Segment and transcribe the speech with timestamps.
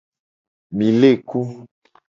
[0.77, 1.39] Mi le ku.